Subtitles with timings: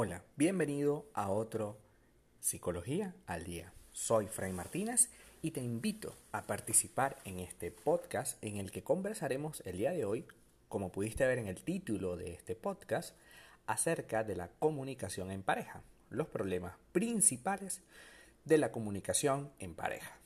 [0.00, 1.76] Hola, bienvenido a otro
[2.38, 3.72] Psicología al Día.
[3.90, 5.10] Soy Fray Martínez
[5.42, 10.04] y te invito a participar en este podcast en el que conversaremos el día de
[10.04, 10.24] hoy,
[10.68, 13.16] como pudiste ver en el título de este podcast,
[13.66, 17.82] acerca de la comunicación en pareja, los problemas principales
[18.44, 20.16] de la comunicación en pareja.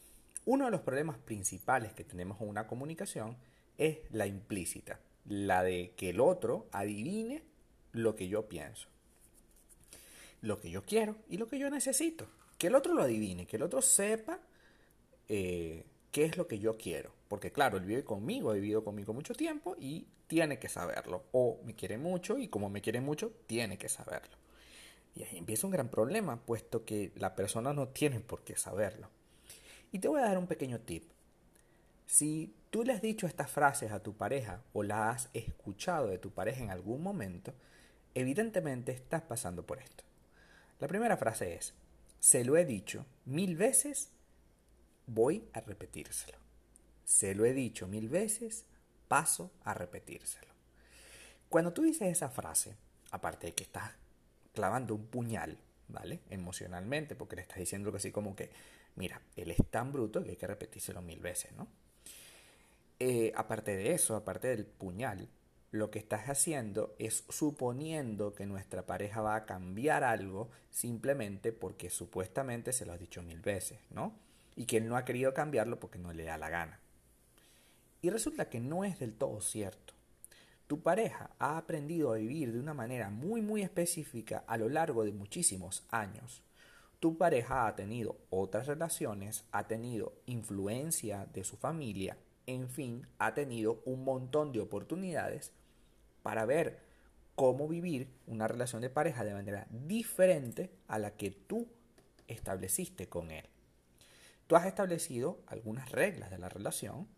[0.44, 3.38] Uno de los problemas principales que tenemos en una comunicación
[3.78, 7.42] es la implícita, la de que el otro adivine
[7.92, 8.91] lo que yo pienso
[10.42, 12.26] lo que yo quiero y lo que yo necesito.
[12.58, 14.38] Que el otro lo adivine, que el otro sepa
[15.28, 17.12] eh, qué es lo que yo quiero.
[17.28, 21.24] Porque claro, él vive conmigo, ha vivido conmigo mucho tiempo y tiene que saberlo.
[21.32, 24.36] O me quiere mucho y como me quiere mucho, tiene que saberlo.
[25.14, 29.08] Y ahí empieza un gran problema, puesto que la persona no tiene por qué saberlo.
[29.90, 31.10] Y te voy a dar un pequeño tip.
[32.06, 36.18] Si tú le has dicho estas frases a tu pareja o la has escuchado de
[36.18, 37.54] tu pareja en algún momento,
[38.14, 40.04] evidentemente estás pasando por esto.
[40.82, 41.74] La primera frase es,
[42.18, 44.10] se lo he dicho mil veces,
[45.06, 46.36] voy a repetírselo.
[47.04, 48.64] Se lo he dicho mil veces,
[49.06, 50.52] paso a repetírselo.
[51.48, 52.74] Cuando tú dices esa frase,
[53.12, 53.92] aparte de que estás
[54.52, 56.18] clavando un puñal, ¿vale?
[56.30, 58.50] Emocionalmente, porque le estás diciendo que así como que,
[58.96, 61.68] mira, él es tan bruto que hay que repetírselo mil veces, ¿no?
[62.98, 65.28] Eh, aparte de eso, aparte del puñal,
[65.72, 71.88] lo que estás haciendo es suponiendo que nuestra pareja va a cambiar algo simplemente porque
[71.88, 74.12] supuestamente se lo has dicho mil veces, ¿no?
[74.54, 76.78] Y que él no ha querido cambiarlo porque no le da la gana.
[78.02, 79.94] Y resulta que no es del todo cierto.
[80.66, 85.04] Tu pareja ha aprendido a vivir de una manera muy muy específica a lo largo
[85.04, 86.42] de muchísimos años.
[87.00, 93.32] Tu pareja ha tenido otras relaciones, ha tenido influencia de su familia, en fin, ha
[93.32, 95.52] tenido un montón de oportunidades
[96.22, 96.80] para ver
[97.34, 101.68] cómo vivir una relación de pareja de manera diferente a la que tú
[102.28, 103.48] estableciste con él.
[104.46, 107.08] Tú has establecido algunas reglas de la relación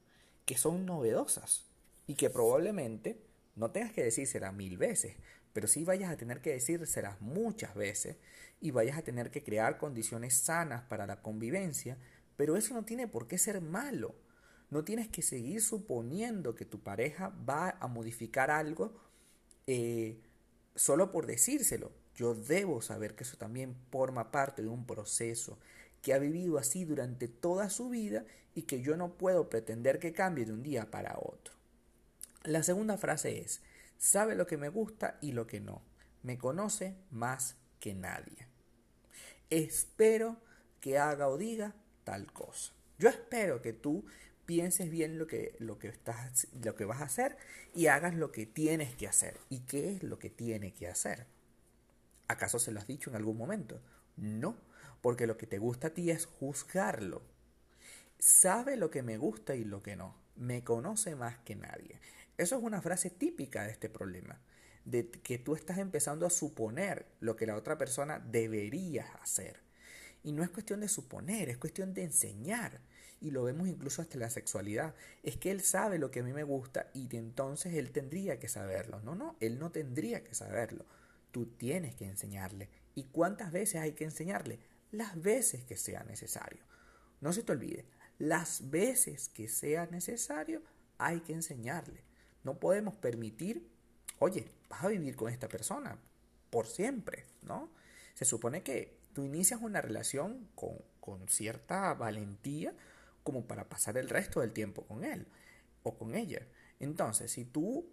[0.45, 1.65] que son novedosas
[2.07, 3.21] y que probablemente
[3.57, 5.17] no tengas que decírselas mil veces,
[5.53, 8.17] pero sí vayas a tener que decírselas muchas veces
[8.61, 11.99] y vayas a tener que crear condiciones sanas para la convivencia,
[12.37, 14.15] pero eso no tiene por qué ser malo.
[14.75, 18.93] No tienes que seguir suponiendo que tu pareja va a modificar algo
[19.69, 20.21] eh,
[20.75, 21.93] solo por decírselo.
[22.17, 25.61] Yo debo saber que eso también forma parte de un proceso
[26.03, 28.25] que ha vivido así durante toda su vida
[28.57, 31.55] y que yo no puedo pretender que cambie de un día para otro.
[32.43, 33.63] La segunda frase es,
[33.97, 35.83] sabe lo que me gusta y lo que no.
[36.25, 38.49] Me conoce más que nadie.
[39.51, 40.37] Espero
[40.81, 42.73] que haga o diga tal cosa.
[42.99, 44.05] Yo espero que tú
[44.47, 47.37] pienses bien lo que, lo que, estás, lo que vas a hacer
[47.75, 49.39] y hagas lo que tienes que hacer.
[49.49, 51.27] ¿Y qué es lo que tiene que hacer?
[52.29, 53.81] ¿Acaso se lo has dicho en algún momento?
[54.17, 54.57] No,
[55.01, 57.23] porque lo que te gusta a ti es juzgarlo.
[58.19, 60.17] Sabe lo que me gusta y lo que no.
[60.37, 62.01] Me conoce más que nadie.
[62.39, 64.41] Eso es una frase típica de este problema,
[64.85, 69.61] de que tú estás empezando a suponer lo que la otra persona debería hacer.
[70.23, 72.81] Y no es cuestión de suponer, es cuestión de enseñar
[73.25, 76.35] y lo vemos incluso hasta la sexualidad, es que él sabe lo que a mí
[76.35, 79.01] me gusta y entonces él tendría que saberlo.
[79.01, 80.85] No, no, él no tendría que saberlo.
[81.31, 82.69] Tú tienes que enseñarle.
[82.95, 84.61] ¿Y cuántas veces hay que enseñarle?
[84.93, 86.63] Las veces que sea necesario.
[87.23, 87.87] No se te olvide,
[88.19, 90.61] las veces que sea necesario
[90.99, 92.05] hay que enseñarle.
[92.43, 93.67] No podemos permitir,
[94.19, 95.99] oye, vas a vivir con esta persona
[96.51, 97.71] por siempre, ¿no?
[98.13, 102.75] Se supone que tú inicias una relación con, con cierta valentía
[103.25, 105.27] como para pasar el resto del tiempo con él
[105.83, 106.47] o con ella.
[106.79, 107.91] Entonces, si tú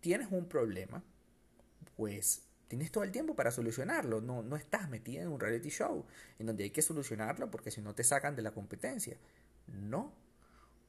[0.00, 1.04] tienes un problema,
[1.96, 4.20] pues tienes todo el tiempo para solucionarlo.
[4.20, 6.06] No, no estás metida en un reality show
[6.38, 9.18] en donde hay que solucionarlo porque si no te sacan de la competencia.
[9.66, 10.14] No,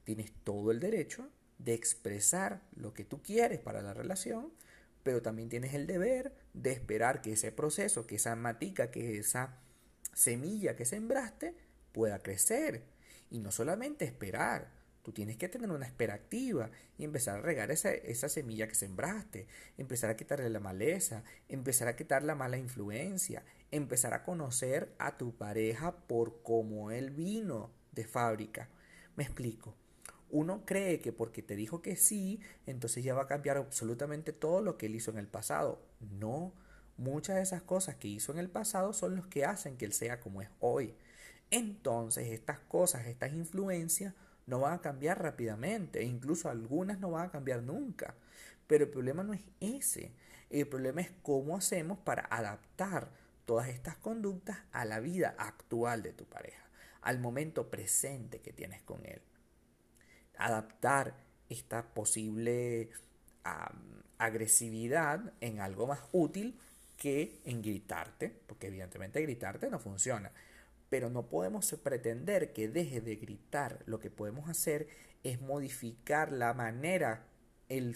[0.04, 1.28] tienes todo el derecho
[1.58, 4.52] de expresar lo que tú quieres para la relación,
[5.02, 9.58] pero también tienes el deber de esperar que ese proceso, que esa matica, que esa
[10.12, 11.54] semilla que sembraste
[11.92, 12.91] pueda crecer
[13.32, 14.70] y no solamente esperar,
[15.02, 18.74] tú tienes que tener una espera activa y empezar a regar esa, esa semilla que
[18.74, 19.46] sembraste,
[19.78, 25.16] empezar a quitarle la maleza, empezar a quitar la mala influencia, empezar a conocer a
[25.16, 28.68] tu pareja por cómo él vino de fábrica.
[29.16, 29.74] Me explico.
[30.30, 34.60] Uno cree que porque te dijo que sí, entonces ya va a cambiar absolutamente todo
[34.60, 35.82] lo que él hizo en el pasado.
[36.00, 36.52] No,
[36.98, 39.94] muchas de esas cosas que hizo en el pasado son los que hacen que él
[39.94, 40.94] sea como es hoy
[41.52, 44.14] entonces estas cosas, estas influencias
[44.46, 48.14] no van a cambiar rápidamente e incluso algunas no van a cambiar nunca.
[48.66, 50.12] Pero el problema no es ese.
[50.50, 53.10] El problema es cómo hacemos para adaptar
[53.44, 56.64] todas estas conductas a la vida actual de tu pareja,
[57.02, 59.20] al momento presente que tienes con él.
[60.38, 61.14] Adaptar
[61.48, 62.90] esta posible
[64.18, 66.58] agresividad en algo más útil
[66.96, 70.30] que en gritarte, porque evidentemente gritarte no funciona.
[70.92, 73.82] Pero no podemos pretender que deje de gritar.
[73.86, 74.88] Lo que podemos hacer
[75.22, 77.28] es modificar la manera,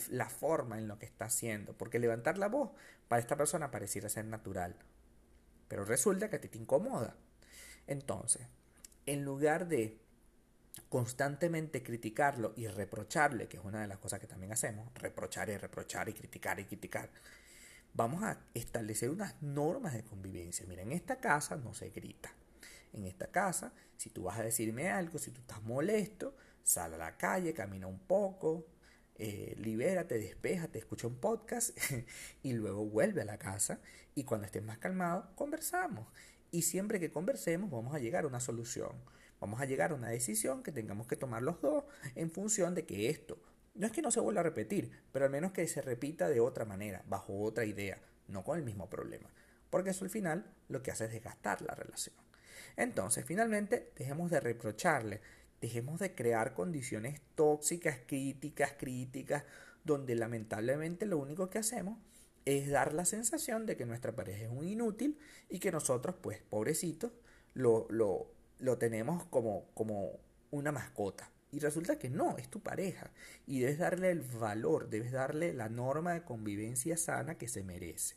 [0.09, 1.77] la forma en lo que está haciendo.
[1.77, 2.71] Porque levantar la voz
[3.07, 4.77] para esta persona pareciera ser natural.
[5.69, 7.15] Pero resulta que a ti te incomoda.
[7.87, 8.47] Entonces,
[9.05, 10.01] en lugar de
[10.89, 15.59] constantemente criticarlo y reprocharle, que es una de las cosas que también hacemos, reprochar y
[15.59, 17.11] reprochar y criticar y criticar,
[17.93, 20.65] vamos a establecer unas normas de convivencia.
[20.67, 22.33] Mira, en esta casa no se grita.
[22.93, 26.99] En esta casa, si tú vas a decirme algo, si tú estás molesto, sal a
[26.99, 28.67] la calle, camina un poco,
[29.17, 31.77] eh, libérate, despéjate, escucha un podcast
[32.43, 33.81] y luego vuelve a la casa
[34.15, 36.07] y cuando estés más calmado, conversamos.
[36.51, 38.93] Y siempre que conversemos vamos a llegar a una solución.
[39.41, 41.85] Vamos a llegar a una decisión que tengamos que tomar los dos
[42.15, 43.39] en función de que esto
[43.77, 46.41] no es que no se vuelva a repetir, pero al menos que se repita de
[46.41, 49.29] otra manera, bajo otra idea, no con el mismo problema.
[49.71, 52.15] Porque eso al final lo que hace es desgastar la relación.
[52.77, 55.21] Entonces, finalmente, dejemos de reprocharle,
[55.61, 59.45] dejemos de crear condiciones tóxicas, críticas, críticas,
[59.85, 61.99] donde lamentablemente lo único que hacemos
[62.45, 65.19] es dar la sensación de que nuestra pareja es un inútil
[65.49, 67.13] y que nosotros, pues, pobrecitos,
[67.55, 70.21] lo, lo, lo tenemos como, como
[70.51, 71.31] una mascota.
[71.51, 73.11] Y resulta que no, es tu pareja.
[73.47, 78.17] Y debes darle el valor, debes darle la norma de convivencia sana que se merece.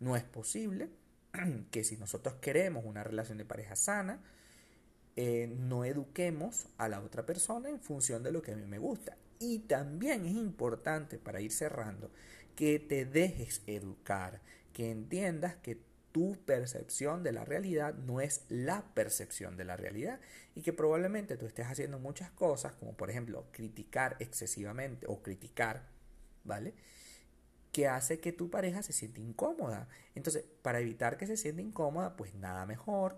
[0.00, 0.90] No es posible
[1.70, 4.20] que si nosotros queremos una relación de pareja sana,
[5.16, 8.78] eh, no eduquemos a la otra persona en función de lo que a mí me
[8.78, 9.16] gusta.
[9.38, 12.10] Y también es importante, para ir cerrando,
[12.56, 14.40] que te dejes educar,
[14.72, 15.80] que entiendas que
[16.12, 20.20] tu percepción de la realidad no es la percepción de la realidad
[20.54, 25.88] y que probablemente tú estés haciendo muchas cosas, como por ejemplo criticar excesivamente o criticar,
[26.44, 26.74] ¿vale?
[27.72, 29.88] Que hace que tu pareja se siente incómoda.
[30.14, 33.16] Entonces, para evitar que se sienta incómoda, pues nada mejor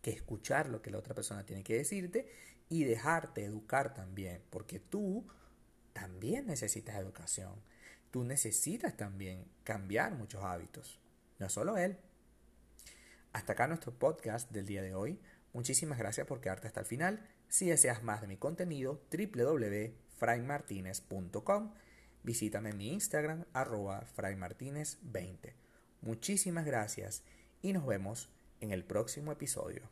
[0.00, 2.28] que escuchar lo que la otra persona tiene que decirte
[2.68, 5.26] y dejarte educar también, porque tú
[5.92, 7.54] también necesitas educación.
[8.10, 11.00] Tú necesitas también cambiar muchos hábitos.
[11.38, 11.98] No solo él.
[13.32, 15.20] Hasta acá nuestro podcast del día de hoy.
[15.52, 17.28] Muchísimas gracias por quedarte hasta el final.
[17.48, 21.74] Si deseas más de mi contenido, www.fraymartinez.com.
[22.28, 25.54] Visítame en mi Instagram, arroba fraymartinez20.
[26.02, 27.22] Muchísimas gracias
[27.62, 28.28] y nos vemos
[28.60, 29.88] en el próximo episodio.